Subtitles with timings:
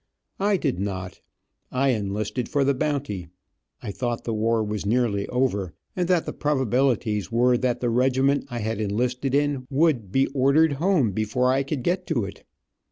[0.39, 1.21] I did not.
[1.71, 3.27] I enlisted for the bounty.
[3.83, 8.47] I thought the war was nearly over, and that the probabilities were that the regiment
[8.49, 12.43] I had enlisted in would, be ordered home before I could get to it.